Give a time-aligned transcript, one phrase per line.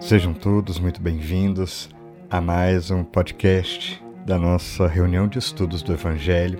[0.00, 1.88] Sejam todos muito bem-vindos
[2.30, 6.58] a mais um podcast da nossa reunião de estudos do Evangelho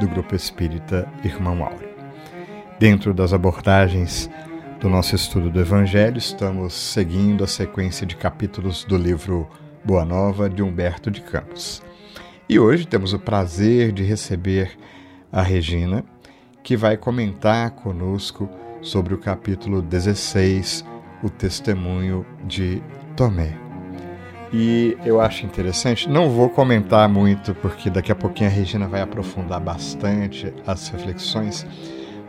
[0.00, 1.88] do Grupo Espírita Irmão Áureo.
[2.78, 4.28] Dentro das abordagens
[4.80, 9.48] do nosso estudo do Evangelho, estamos seguindo a sequência de capítulos do livro
[9.82, 11.82] Boa Nova de Humberto de Campos.
[12.46, 14.78] E hoje temos o prazer de receber
[15.32, 16.04] a Regina,
[16.62, 18.46] que vai comentar conosco
[18.82, 20.84] sobre o capítulo 16
[21.22, 22.82] o testemunho de
[23.16, 23.56] Tomé.
[24.52, 29.00] E eu acho interessante, não vou comentar muito, porque daqui a pouquinho a Regina vai
[29.00, 31.66] aprofundar bastante as reflexões,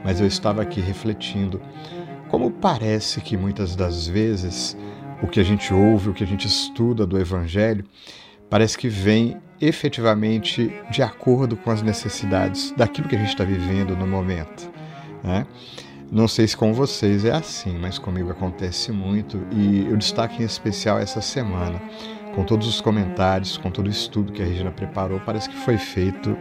[0.05, 1.61] mas eu estava aqui refletindo
[2.29, 4.77] como parece que muitas das vezes
[5.21, 7.85] o que a gente ouve, o que a gente estuda do Evangelho,
[8.49, 13.95] parece que vem efetivamente de acordo com as necessidades daquilo que a gente está vivendo
[13.95, 14.69] no momento.
[15.23, 15.45] Né?
[16.11, 20.45] Não sei se com vocês é assim, mas comigo acontece muito e eu destaco em
[20.45, 21.81] especial essa semana,
[22.35, 25.77] com todos os comentários, com todo o estudo que a Regina preparou, parece que foi
[25.77, 26.35] feito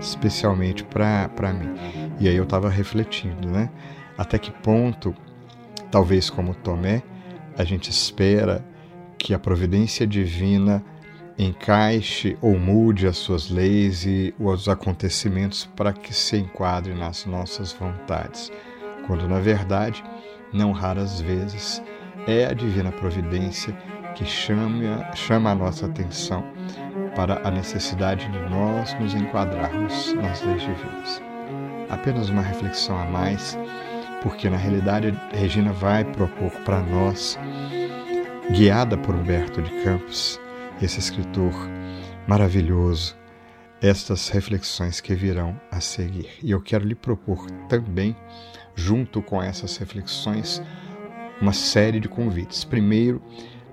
[0.00, 1.74] especialmente para mim.
[2.20, 3.70] E aí eu estava refletindo, né?
[4.16, 5.14] Até que ponto,
[5.90, 7.02] talvez como Tomé,
[7.58, 8.64] a gente espera
[9.18, 10.82] que a providência divina
[11.38, 17.72] encaixe ou mude as suas leis e os acontecimentos para que se enquadre nas nossas
[17.74, 18.50] vontades
[19.08, 20.04] quando na verdade,
[20.52, 21.82] não raras vezes,
[22.26, 23.72] é a divina providência
[24.14, 26.44] que chama, chama a nossa atenção
[27.16, 31.22] para a necessidade de nós nos enquadrarmos nas leis divinas.
[31.88, 33.58] Apenas uma reflexão a mais,
[34.22, 37.38] porque na realidade Regina vai propor para nós,
[38.50, 40.40] guiada por Humberto de Campos,
[40.82, 41.52] esse escritor
[42.26, 43.16] maravilhoso,
[43.80, 46.28] estas reflexões que virão a seguir.
[46.42, 48.16] E eu quero lhe propor também
[48.74, 50.62] junto com essas reflexões,
[51.40, 52.64] uma série de convites.
[52.64, 53.22] Primeiro,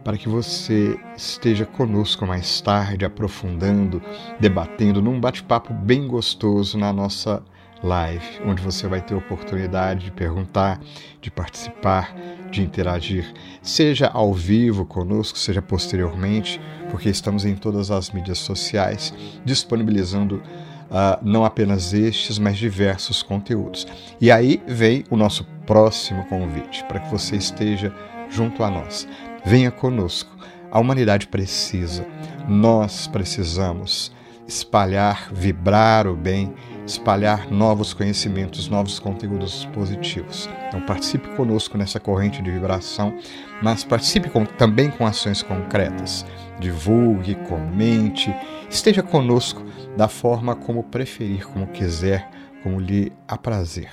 [0.04, 4.02] para que você esteja conosco mais tarde, aprofundando,
[4.40, 7.44] debatendo num bate-papo bem gostoso na nossa
[7.86, 10.82] live, onde você vai ter oportunidade de perguntar,
[11.22, 12.14] de participar,
[12.52, 13.32] de interagir,
[13.62, 16.60] seja ao vivo conosco, seja posteriormente,
[16.90, 19.14] porque estamos em todas as mídias sociais
[19.46, 20.38] disponibilizando
[20.86, 23.88] uh, não apenas estes, mas diversos conteúdos.
[24.20, 27.94] E aí vem o nosso próximo convite para que você esteja
[28.30, 29.08] junto a nós.
[29.46, 30.36] Venha conosco.
[30.72, 32.06] A humanidade precisa,
[32.48, 34.12] nós precisamos
[34.48, 36.54] espalhar, vibrar o bem,
[36.86, 40.50] espalhar novos conhecimentos, novos conteúdos positivos.
[40.68, 43.18] Então participe conosco nessa corrente de vibração,
[43.62, 46.26] mas participe com, também com ações concretas.
[46.60, 48.34] Divulgue, comente,
[48.70, 49.64] esteja conosco
[49.98, 52.30] da forma como preferir, como quiser,
[52.64, 53.90] como lhe aprazer.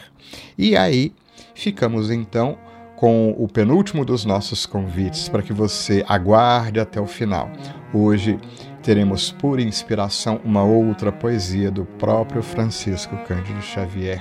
[0.57, 1.13] E aí
[1.55, 2.59] ficamos então
[2.97, 7.51] com o penúltimo dos nossos convites para que você aguarde até o final.
[7.93, 8.39] Hoje
[8.83, 14.21] teremos por inspiração uma outra poesia do próprio Francisco Cândido Xavier,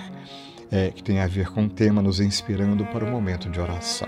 [0.72, 4.08] é, que tem a ver com o tema nos inspirando para o momento de oração.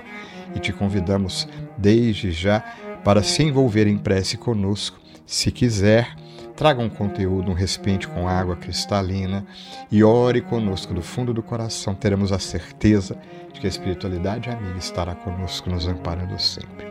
[0.56, 1.48] E te convidamos
[1.78, 2.64] desde já
[3.04, 6.16] para se envolver em prece conosco, se quiser.
[6.56, 9.44] Traga um conteúdo, um recipiente com água cristalina
[9.92, 11.96] e ore conosco do fundo do coração.
[11.96, 13.18] Teremos a certeza
[13.52, 16.86] de que a espiritualidade amiga estará conosco, nos amparando sempre.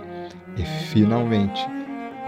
[0.57, 1.65] E, finalmente,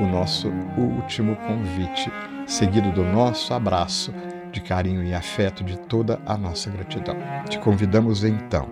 [0.00, 2.10] o nosso último convite,
[2.46, 4.12] seguido do nosso abraço
[4.50, 7.16] de carinho e afeto de toda a nossa gratidão.
[7.48, 8.68] Te convidamos então.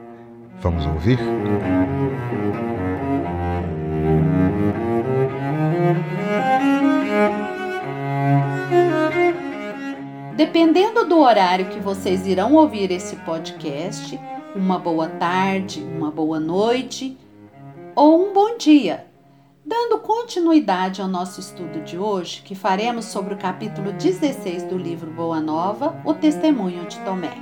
[0.61, 1.19] Vamos ouvir?
[10.37, 14.19] Dependendo do horário que vocês irão ouvir esse podcast,
[14.55, 17.17] uma boa tarde, uma boa noite
[17.95, 19.12] ou um bom dia.
[19.75, 25.11] Dando continuidade ao nosso estudo de hoje, que faremos sobre o capítulo 16 do livro
[25.11, 27.33] Boa Nova, o testemunho de Tomé.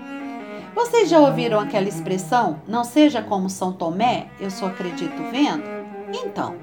[0.73, 5.65] Vocês já ouviram aquela expressão, não seja como São Tomé, eu só acredito vendo?
[6.15, 6.55] Então,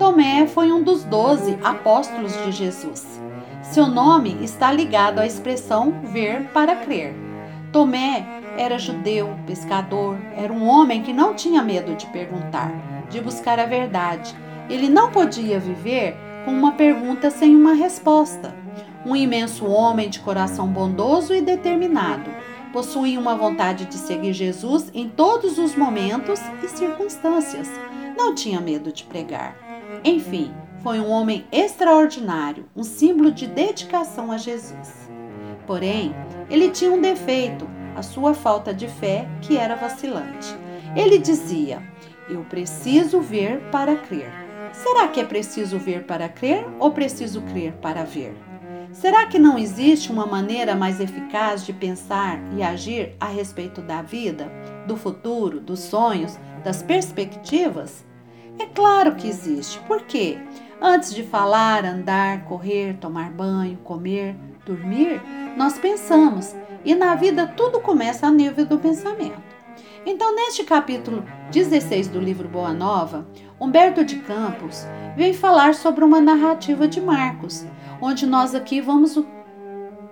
[0.00, 3.22] Tomé foi um dos doze apóstolos de Jesus.
[3.62, 7.14] Seu nome está ligado à expressão ver para crer.
[7.70, 8.26] Tomé
[8.58, 12.72] era judeu, pescador, era um homem que não tinha medo de perguntar,
[13.08, 14.34] de buscar a verdade
[14.68, 18.54] ele não podia viver com uma pergunta sem uma resposta.
[19.04, 22.30] Um imenso homem de coração bondoso e determinado,
[22.72, 27.70] possuía uma vontade de seguir Jesus em todos os momentos e circunstâncias.
[28.16, 29.56] Não tinha medo de pregar.
[30.02, 30.52] Enfim,
[30.82, 35.08] foi um homem extraordinário, um símbolo de dedicação a Jesus.
[35.66, 36.14] Porém,
[36.50, 40.54] ele tinha um defeito, a sua falta de fé, que era vacilante.
[40.96, 41.82] Ele dizia:
[42.28, 44.43] Eu preciso ver para crer.
[44.82, 48.34] Será que é preciso ver para crer ou preciso crer para ver?
[48.92, 54.02] Será que não existe uma maneira mais eficaz de pensar e agir a respeito da
[54.02, 54.50] vida,
[54.86, 58.04] do futuro, dos sonhos, das perspectivas?
[58.58, 59.78] É claro que existe.
[59.80, 60.38] Por quê?
[60.80, 64.36] Antes de falar, andar, correr, tomar banho, comer,
[64.66, 65.22] dormir,
[65.56, 66.54] nós pensamos.
[66.84, 69.53] E na vida tudo começa a nível do pensamento.
[70.06, 73.26] Então, neste capítulo 16 do livro Boa Nova,
[73.58, 74.86] Humberto de Campos
[75.16, 77.64] veio falar sobre uma narrativa de Marcos,
[78.02, 79.18] onde nós aqui vamos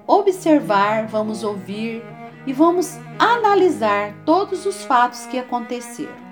[0.06, 2.02] observar, vamos ouvir
[2.46, 6.22] e vamos analisar todos os fatos que aconteceram.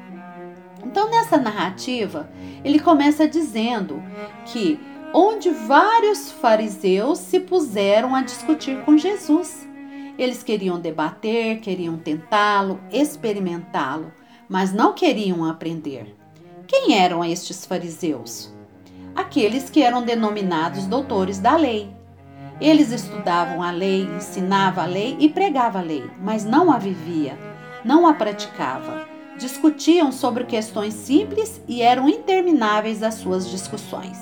[0.82, 2.30] Então, nessa narrativa,
[2.64, 4.02] ele começa dizendo
[4.46, 4.80] que
[5.12, 9.68] onde vários fariseus se puseram a discutir com Jesus.
[10.20, 14.12] Eles queriam debater, queriam tentá-lo, experimentá-lo,
[14.48, 16.14] mas não queriam aprender.
[16.68, 18.52] Quem eram estes fariseus?
[19.14, 21.90] aqueles que eram denominados doutores da lei.
[22.60, 27.38] Eles estudavam a lei, ensinavam a lei e pregavam a lei, mas não a vivia,
[27.84, 29.08] não a praticava.
[29.38, 34.18] Discutiam sobre questões simples e eram intermináveis as suas discussões.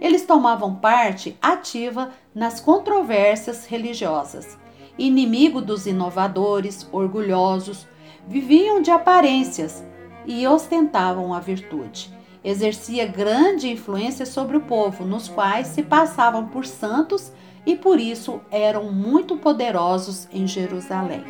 [0.00, 4.56] Eles tomavam parte ativa nas controvérsias religiosas.
[4.98, 7.86] Inimigo dos inovadores, orgulhosos,
[8.26, 9.84] viviam de aparências
[10.26, 12.16] e ostentavam a virtude
[12.46, 17.32] exercia grande influência sobre o povo, nos quais se passavam por santos
[17.66, 21.24] e por isso eram muito poderosos em Jerusalém.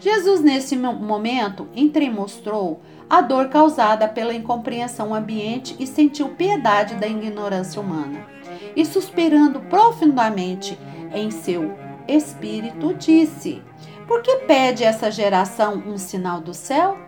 [0.00, 7.80] Jesus, nesse momento, entremostrou a dor causada pela incompreensão ambiente e sentiu piedade da ignorância
[7.80, 8.26] humana.
[8.74, 10.76] E suspirando profundamente
[11.14, 11.76] em seu
[12.08, 13.62] espírito, disse:
[14.06, 16.98] Por que pede essa geração um sinal do céu?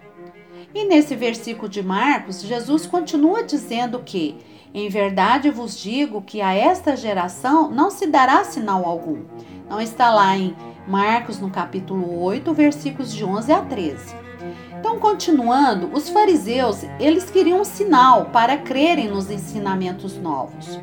[0.75, 4.37] E nesse versículo de Marcos, Jesus continua dizendo que,
[4.75, 9.25] em verdade vos digo que a esta geração não se dará sinal algum.
[9.69, 10.55] Não está lá em
[10.87, 14.26] Marcos, no capítulo 8, versículos de 11 a 13.
[14.79, 20.79] Então, continuando, os fariseus, eles queriam um sinal para crerem nos ensinamentos novos.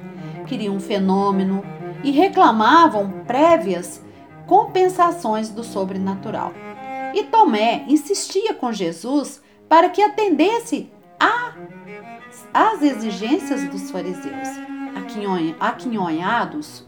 [0.48, 1.64] Queriam um fenômeno
[2.04, 4.04] e reclamavam prévias
[4.46, 6.54] compensações do sobrenatural.
[7.14, 10.92] E Tomé insistia com Jesus para que atendesse
[12.54, 14.50] às exigências dos fariseus,
[15.60, 16.86] aquinhonhados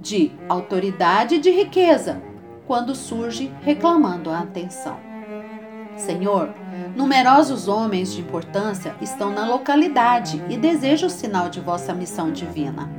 [0.00, 2.22] de autoridade e de riqueza,
[2.66, 5.03] quando surge reclamando a atenção.
[5.96, 6.52] Senhor,
[6.96, 12.90] numerosos homens de importância estão na localidade e desejam o sinal de vossa missão divina.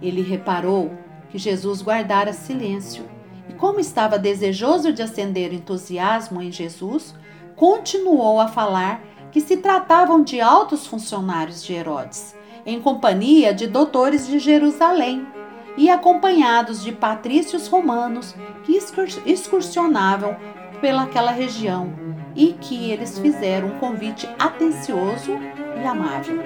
[0.00, 0.90] Ele reparou
[1.30, 3.04] que Jesus guardara silêncio
[3.48, 7.14] e, como estava desejoso de acender entusiasmo em Jesus,
[7.54, 12.34] continuou a falar que se tratavam de altos funcionários de Herodes,
[12.66, 15.26] em companhia de doutores de Jerusalém
[15.76, 18.34] e acompanhados de patrícios romanos
[18.64, 18.78] que
[19.26, 20.36] excursionavam
[20.82, 21.94] pelaquela região
[22.34, 25.32] e que eles fizeram um convite atencioso
[25.80, 26.42] e amável.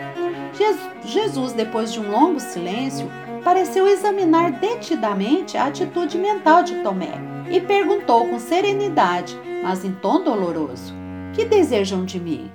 [1.05, 3.11] Jesus, depois de um longo silêncio,
[3.43, 7.15] pareceu examinar detidamente a atitude mental de Tomé
[7.51, 10.95] e perguntou com serenidade, mas em tom doloroso:
[11.35, 12.51] Que desejam de mim?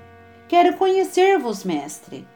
[0.48, 2.28] Quero conhecer-vos, mestre.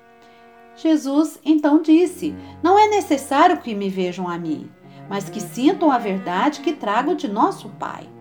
[0.75, 2.33] Jesus então disse:
[2.63, 4.71] Não é necessário que me vejam a mim,
[5.09, 8.14] mas que sintam a verdade que trago de nosso Pai.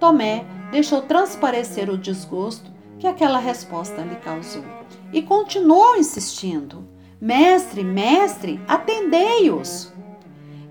[0.00, 4.64] Tomé deixou transparecer o desgosto que aquela resposta lhe causou
[5.12, 6.88] e continuou insistindo:
[7.20, 9.92] Mestre, mestre, atendei-os!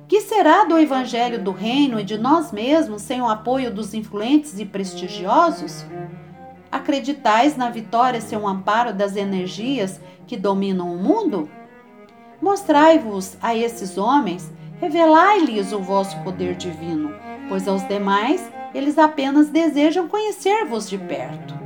[0.07, 4.59] Que será do evangelho do reino e de nós mesmos sem o apoio dos influentes
[4.59, 5.85] e prestigiosos?
[6.71, 11.47] Acreditais na vitória sem o amparo das energias que dominam o mundo?
[12.41, 17.13] Mostrai-vos a esses homens, revelai-lhes o vosso poder divino,
[17.47, 18.41] pois aos demais
[18.73, 21.57] eles apenas desejam conhecer-vos de perto.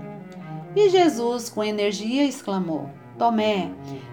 [0.76, 3.70] E Jesus, com energia, exclamou: Tomé,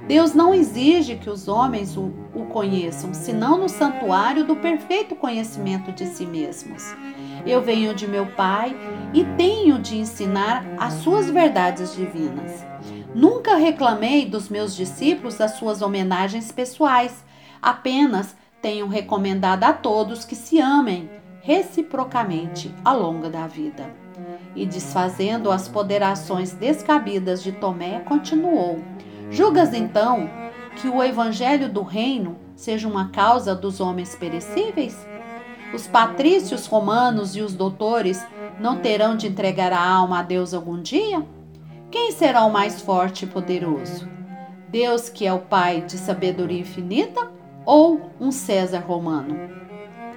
[0.06, 5.90] Deus não exige que os homens o, o conheçam, senão no santuário do perfeito conhecimento
[5.92, 6.94] de si mesmos.
[7.46, 8.76] Eu venho de meu Pai
[9.14, 12.64] e tenho de ensinar as suas verdades divinas.
[13.14, 17.24] Nunca reclamei dos meus discípulos as suas homenagens pessoais,
[17.62, 23.90] apenas tenho recomendado a todos que se amem reciprocamente ao longo da vida.
[24.54, 28.78] E desfazendo as poderações descabidas de Tomé, continuou:
[29.30, 30.28] Julgas então
[30.76, 35.06] que o evangelho do reino seja uma causa dos homens perecíveis?
[35.72, 38.24] Os patrícios romanos e os doutores
[38.58, 41.24] não terão de entregar a alma a Deus algum dia?
[41.90, 44.08] Quem será o mais forte e poderoso?
[44.68, 47.30] Deus, que é o Pai de sabedoria infinita,
[47.64, 49.36] ou um César romano?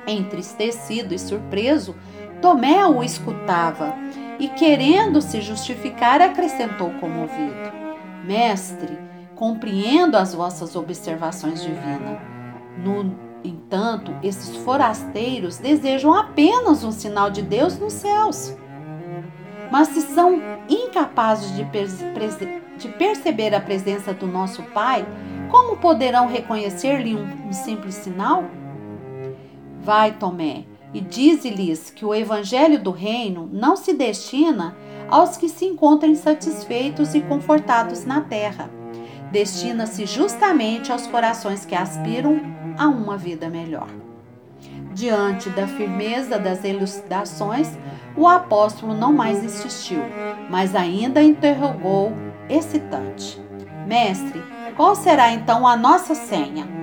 [0.08, 1.96] Entristecido e surpreso,
[2.42, 3.96] Tomé o escutava
[4.38, 7.72] e, querendo se justificar, acrescentou comovido:
[8.26, 9.00] Mestre,
[9.34, 12.20] compreendo as vossas observações divinas.
[12.78, 18.54] No entanto, esses forasteiros desejam apenas um sinal de Deus nos céus.
[19.72, 25.06] Mas se são incapazes de, de perceber a presença do nosso Pai,
[25.50, 28.44] como poderão reconhecer-lhe um, um simples sinal?
[29.84, 30.64] Vai, Tomé,
[30.94, 34.78] e dize-lhes que o evangelho do reino não se destina
[35.10, 38.70] aos que se encontram insatisfeitos e confortados na terra.
[39.30, 42.40] Destina-se justamente aos corações que aspiram
[42.78, 43.90] a uma vida melhor.
[44.94, 47.70] Diante da firmeza das elucidações,
[48.16, 50.02] o apóstolo não mais insistiu,
[50.50, 52.14] mas ainda interrogou
[52.48, 53.42] excitante:
[53.86, 54.42] Mestre,
[54.78, 56.83] qual será então a nossa senha?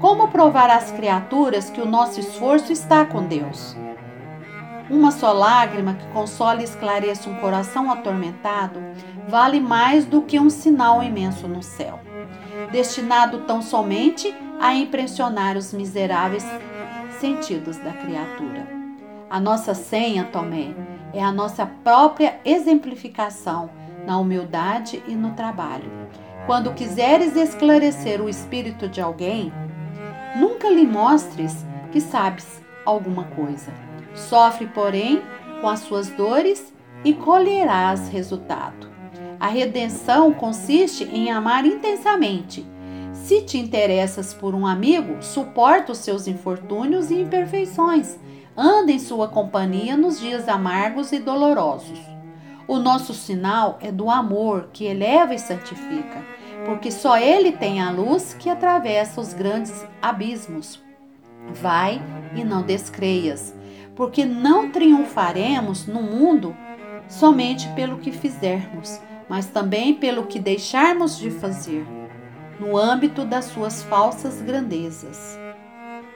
[0.00, 3.76] Como provar às criaturas que o nosso esforço está com Deus?
[4.88, 8.80] Uma só lágrima que console e esclareça um coração atormentado
[9.28, 11.98] vale mais do que um sinal imenso no céu,
[12.70, 16.46] destinado tão somente a impressionar os miseráveis
[17.18, 18.68] sentidos da criatura.
[19.28, 20.74] A nossa senha, Tomé,
[21.12, 23.68] é a nossa própria exemplificação
[24.06, 25.90] na humildade e no trabalho.
[26.46, 29.52] Quando quiseres esclarecer o espírito de alguém,
[30.38, 33.72] nunca lhe mostres que sabes alguma coisa.
[34.14, 35.22] Sofre, porém,
[35.60, 36.72] com as suas dores
[37.04, 38.88] e colherás resultado.
[39.40, 42.66] A redenção consiste em amar intensamente
[43.28, 48.18] se te interessas por um amigo, suporta os seus infortúnios e imperfeições.
[48.56, 51.98] Anda em sua companhia nos dias amargos e dolorosos.
[52.66, 56.24] O nosso sinal é do amor que eleva e santifica,
[56.64, 60.82] porque só ele tem a luz que atravessa os grandes abismos.
[61.52, 62.02] Vai
[62.34, 63.54] e não descreias,
[63.94, 66.56] porque não triunfaremos no mundo
[67.08, 71.86] somente pelo que fizermos, mas também pelo que deixarmos de fazer
[72.60, 75.38] no âmbito das suas falsas grandezas.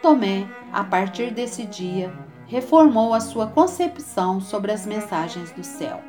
[0.02, 2.12] Tomé, a partir desse dia,
[2.46, 6.00] reformou a sua concepção sobre as mensagens do céu,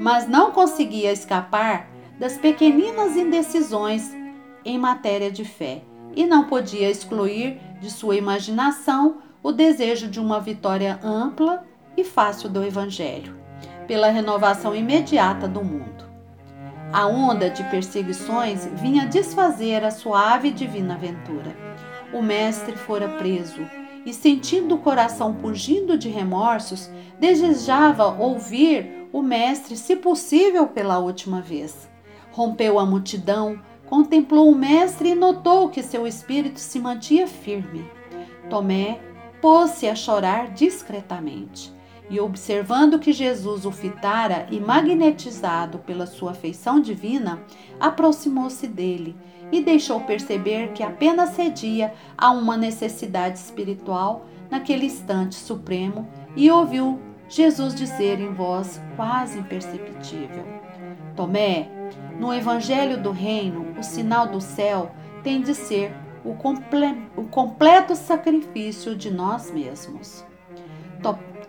[0.00, 1.86] mas não conseguia escapar
[2.18, 4.12] das pequeninas indecisões
[4.64, 5.82] em matéria de fé
[6.16, 11.64] e não podia excluir de sua imaginação o desejo de uma vitória ampla
[11.96, 13.36] e fácil do Evangelho,
[13.86, 16.04] pela renovação imediata do mundo.
[16.92, 21.56] A onda de perseguições vinha desfazer a suave e divina aventura.
[22.12, 23.60] O mestre fora preso
[24.06, 31.40] e, sentindo o coração pungindo de remorsos, desejava ouvir o mestre, se possível, pela última
[31.40, 31.88] vez.
[32.34, 37.88] Rompeu a multidão, contemplou o mestre e notou que seu espírito se mantinha firme.
[38.50, 39.00] Tomé
[39.40, 41.72] pôs-se a chorar discretamente
[42.10, 47.40] e observando que Jesus o fitara e magnetizado pela sua afeição divina,
[47.78, 49.16] aproximou-se dele
[49.52, 57.00] e deixou perceber que apenas cedia a uma necessidade espiritual naquele instante supremo e ouviu
[57.28, 60.44] Jesus dizer em voz quase imperceptível:
[61.16, 61.70] Tomé,
[62.18, 64.92] no Evangelho do Reino, o sinal do céu
[65.22, 65.94] tem de ser
[66.24, 70.24] o, comple o completo sacrifício de nós mesmos.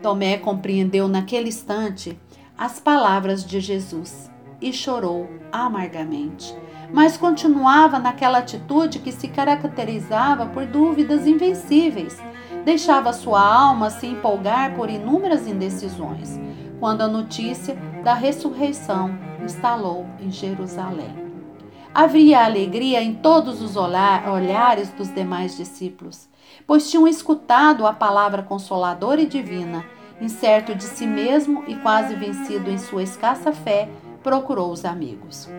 [0.06, 2.16] Tomé compreendeu naquele instante
[2.56, 4.32] as palavras de Jesus
[4.62, 6.56] e chorou amargamente,
[6.94, 12.22] mas continuava naquela atitude que se caracterizava por dúvidas invencíveis.
[12.64, 16.40] Deixava sua alma se empolgar por inúmeras indecisões,
[16.79, 21.25] quando a notícia da ressurreição instalou em Jerusalém.
[21.94, 26.27] Havia alegria em todos os olhares dos demais discípulos,
[26.67, 29.86] pois tinham escutado a palavra consoladora e divina
[30.20, 33.89] incerto de si mesmo e quase vencido em sua escassa fé,
[34.24, 35.50] procurou os amigos.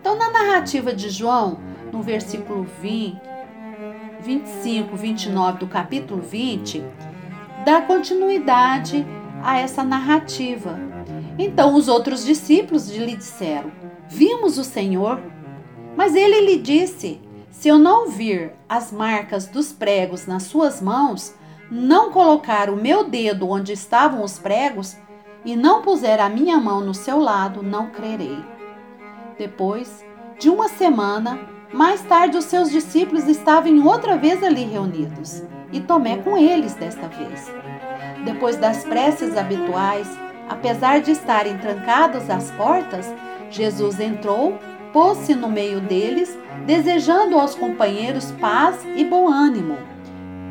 [0.00, 1.58] Então, na narrativa de João,
[1.92, 3.20] no versículo 20,
[4.20, 6.82] 25, 29 do capítulo 20,
[7.64, 9.04] dá continuidade
[9.42, 10.78] a essa narrativa.
[11.38, 13.70] Então, os outros discípulos lhe disseram:
[14.08, 15.20] Vimos o Senhor.
[15.96, 21.34] Mas ele lhe disse: Se eu não vir as marcas dos pregos nas suas mãos
[21.70, 24.96] não colocar o meu dedo onde estavam os pregos
[25.44, 28.38] e não puser a minha mão no seu lado, não crerei.
[29.38, 30.04] Depois
[30.38, 31.38] de uma semana,
[31.72, 37.08] Mais tarde, os seus discípulos estavam outra vez ali reunidos, e Tomé com eles desta
[37.08, 37.52] vez.
[38.28, 40.06] Depois das preces habituais,
[40.50, 43.06] apesar de estarem trancadas as portas,
[43.50, 44.58] Jesus entrou,
[44.92, 49.78] pôs-se no meio deles, desejando aos companheiros paz e bom ânimo.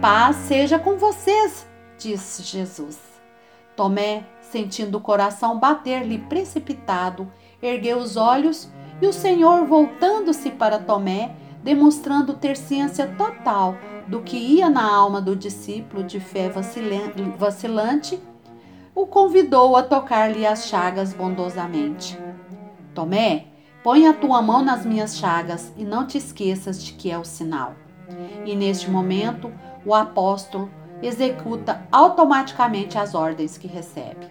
[0.01, 1.67] Paz seja com vocês,
[1.99, 2.99] disse Jesus.
[3.75, 7.31] Tomé, sentindo o coração bater-lhe precipitado,
[7.61, 8.67] ergueu os olhos
[8.99, 13.75] e o Senhor, voltando-se para Tomé, demonstrando ter ciência total
[14.07, 16.49] do que ia na alma do discípulo de fé
[17.37, 18.21] vacilante,
[18.95, 22.17] o convidou a tocar-lhe as chagas bondosamente.
[22.93, 23.45] Tomé,
[23.83, 27.23] põe a tua mão nas minhas chagas e não te esqueças de que é o
[27.23, 27.75] sinal.
[28.45, 29.51] E neste momento,
[29.85, 30.69] o apóstolo
[31.01, 34.27] executa automaticamente as ordens que recebe.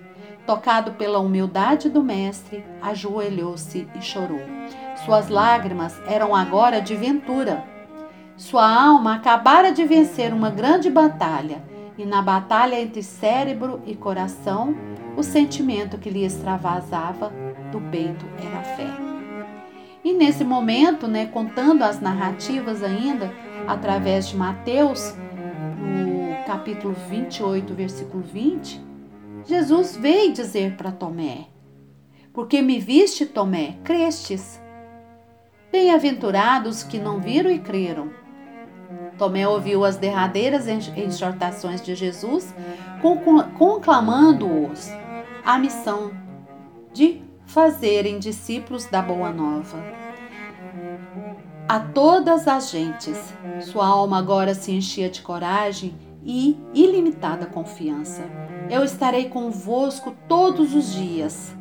[0.46, 4.40] Tocado pela humildade do Mestre, ajoelhou-se e chorou.
[5.04, 7.64] Suas lágrimas eram agora de ventura.
[8.36, 11.64] Sua alma acabara de vencer uma grande batalha,
[11.96, 14.76] e na batalha entre cérebro e coração,
[15.16, 17.32] o sentimento que lhe extravasava
[17.72, 18.88] do peito era a fé.
[20.04, 23.32] E nesse momento, né, contando as narrativas ainda,
[23.66, 25.14] através de Mateus,
[25.80, 28.84] no capítulo 28, versículo 20,
[29.46, 31.46] Jesus veio dizer para Tomé:
[32.34, 34.60] Porque me viste, Tomé, crestes.
[35.72, 38.25] Bem-aventurados que não viram e creram.
[39.18, 42.54] Tomé ouviu as derradeiras exortações de Jesus,
[43.58, 44.90] conclamando-os
[45.44, 46.12] a missão
[46.92, 49.78] de fazerem discípulos da Boa Nova.
[51.68, 53.18] A todas as gentes,
[53.60, 55.94] sua alma agora se enchia de coragem
[56.24, 58.22] e ilimitada confiança.
[58.70, 61.56] Eu estarei convosco todos os dias.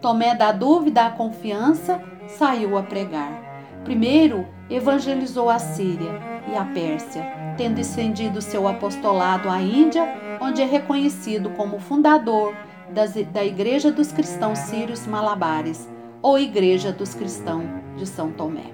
[0.00, 3.43] Tomé da dúvida à confiança, saiu a pregar.
[3.84, 6.20] Primeiro, evangelizou a Síria
[6.50, 7.22] e a Pérsia,
[7.56, 12.54] tendo estendido seu apostolado à Índia, onde é reconhecido como fundador
[12.90, 15.88] das, da Igreja dos Cristãos Sírios Malabares,
[16.22, 17.66] ou Igreja dos Cristãos
[17.96, 18.72] de São Tomé.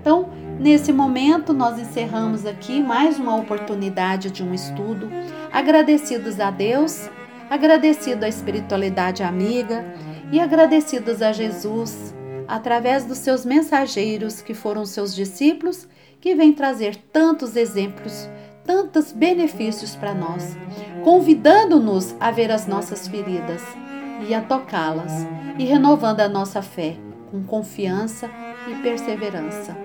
[0.00, 5.08] Então, Nesse momento, nós encerramos aqui mais uma oportunidade de um estudo,
[5.52, 7.08] agradecidos a Deus,
[7.48, 9.84] agradecido à espiritualidade amiga
[10.32, 12.07] e agradecidos a Jesus,
[12.48, 15.86] através dos seus mensageiros, que foram seus discípulos,
[16.20, 18.28] que vêm trazer tantos exemplos,
[18.64, 20.56] tantos benefícios para nós,
[21.04, 23.62] convidando-nos a ver as nossas feridas
[24.26, 25.12] e a tocá-las,
[25.58, 26.96] e renovando a nossa fé
[27.30, 28.30] com confiança
[28.66, 29.76] e perseverança.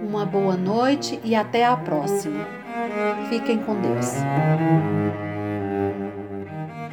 [0.00, 2.46] Uma boa noite e até a próxima.
[3.28, 4.12] Fiquem com Deus.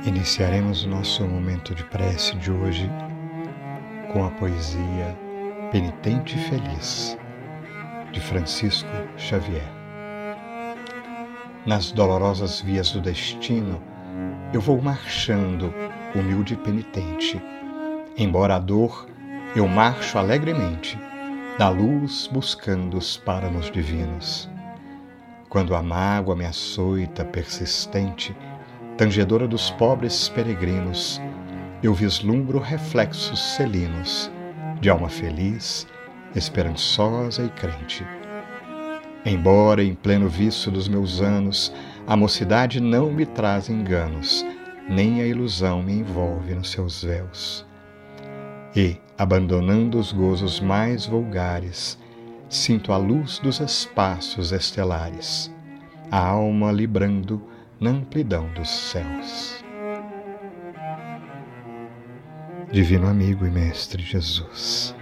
[0.06, 2.90] Iniciaremos o nosso momento de prece de hoje
[4.14, 5.18] com a poesia
[5.72, 7.18] Penitente e Feliz,
[8.12, 9.68] de Francisco Xavier.
[11.66, 13.82] Nas dolorosas vias do destino,
[14.54, 15.74] eu vou marchando,
[16.14, 17.42] humilde e penitente.
[18.16, 19.08] Embora a dor,
[19.56, 20.96] eu marcho alegremente
[21.58, 24.48] da luz buscando os páramos divinos.
[25.50, 28.36] Quando a mágoa me açoita persistente,
[28.96, 31.20] tangedora dos pobres peregrinos,
[31.84, 34.32] eu vislumbro reflexos celinos
[34.80, 35.86] de alma feliz,
[36.34, 38.08] esperançosa e crente.
[39.26, 41.74] Embora em pleno vício dos meus anos,
[42.08, 44.46] a mocidade não me traz enganos,
[44.90, 47.66] nem a ilusão me envolve nos seus véus.
[48.74, 51.98] E, abandonando os gozos mais vulgares,
[52.50, 55.54] sinto a luz dos espaços estelares,
[56.10, 57.42] a alma librando
[57.80, 59.63] na amplidão dos céus.
[62.74, 64.96] Divino amigo e Mestre Jesus,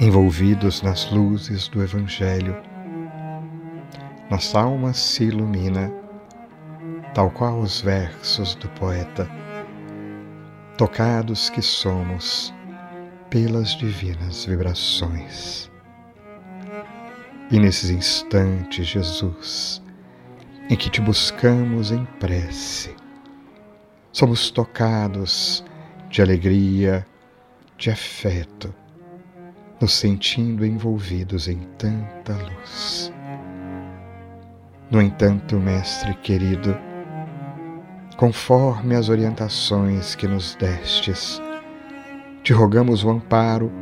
[0.00, 2.56] envolvidos nas luzes do Evangelho,
[4.30, 5.92] nossa alma se ilumina,
[7.12, 9.28] tal qual os versos do poeta
[10.78, 12.50] tocados que somos
[13.28, 15.70] pelas divinas vibrações.
[17.50, 19.82] E nesses instantes, Jesus,
[20.70, 23.01] em que te buscamos em prece,
[24.12, 25.64] somos tocados
[26.10, 27.06] de alegria,
[27.78, 28.72] de afeto,
[29.80, 33.12] nos sentindo envolvidos em tanta luz.
[34.90, 36.76] No entanto, Mestre querido,
[38.18, 41.40] conforme as orientações que nos destes.
[42.42, 43.72] Te rogamos o amparo,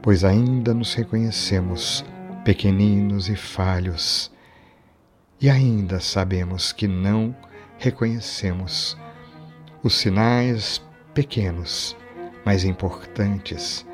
[0.00, 2.04] pois ainda nos reconhecemos
[2.44, 4.30] pequeninos e falhos,
[5.40, 7.34] e ainda sabemos que não
[7.78, 8.96] reconhecemos
[9.84, 10.80] os sinais
[11.12, 11.96] pequenos,
[12.44, 13.84] mas importantes,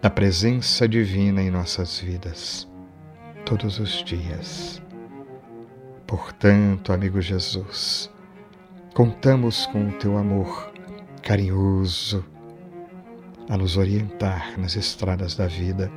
[0.00, 2.66] da presença divina em nossas vidas,
[3.44, 4.80] todos os dias.
[6.06, 8.10] Portanto, amigo Jesus,
[8.94, 10.72] contamos com o teu amor
[11.22, 12.24] carinhoso
[13.50, 15.92] a nos orientar nas estradas da vida.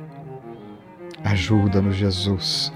[1.24, 2.70] Ajuda-nos, Jesus,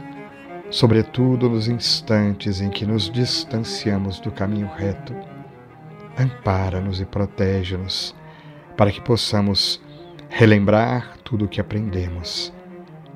[0.70, 5.34] sobretudo nos instantes em que nos distanciamos do caminho reto.
[6.16, 8.14] Ampara-nos e protege-nos
[8.77, 9.83] para que possamos
[10.29, 12.53] relembrar tudo o que aprendemos,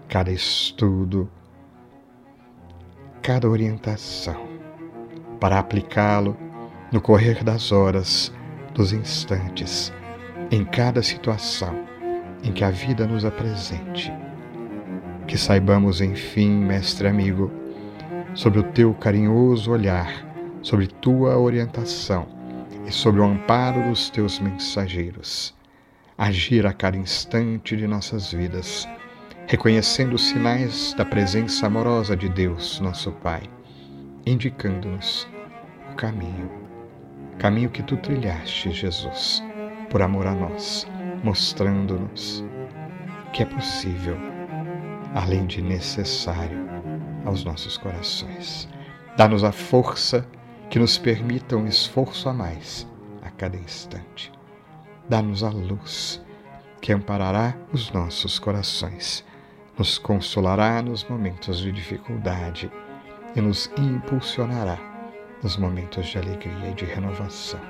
[0.09, 1.31] cada estudo,
[3.23, 4.49] cada orientação,
[5.39, 6.37] para aplicá-lo
[6.91, 8.33] no correr das horas,
[8.75, 9.93] dos instantes,
[10.51, 11.87] em cada situação
[12.43, 14.13] em que a vida nos apresente.
[15.27, 17.51] Que saibamos, enfim, mestre amigo,
[18.35, 20.09] sobre o teu carinhoso olhar,
[20.63, 22.38] sobre tua orientação
[22.88, 25.57] e sobre o amparo dos teus mensageiros
[26.18, 28.88] agir a cada instante de nossas vidas,
[29.46, 33.42] reconhecendo os sinais da presença amorosa de Deus, nosso Pai,
[34.27, 35.29] indicando-nos
[35.92, 36.51] o caminho,
[37.38, 39.40] caminho que tu trilhaste, Jesus,
[39.88, 40.88] por amor a nós,
[41.22, 42.44] mostrando-nos
[43.33, 44.16] que é possível,
[45.14, 46.68] além de necessário,
[47.24, 48.68] aos nossos corações.
[49.16, 50.27] Dá-nos a força
[50.71, 52.87] que nos permita um esforço a mais
[53.23, 54.33] a cada instante
[55.09, 56.23] dá-nos a luz
[56.81, 59.25] que amparará os nossos corações,
[59.77, 62.71] nos consolará nos momentos de dificuldade
[63.35, 64.79] e nos impulsionará
[65.43, 67.61] nos momentos de alegria e de renovação.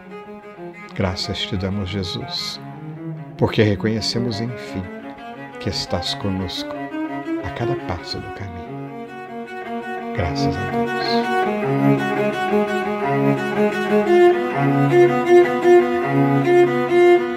[0.95, 2.61] Graças te damos, Jesus,
[3.37, 4.83] porque reconhecemos, enfim,
[5.61, 6.71] que estás conosco
[7.45, 8.69] a cada passo do caminho.
[10.15, 10.89] Graças a Deus.
[13.09, 13.39] Thank
[17.23, 17.28] you.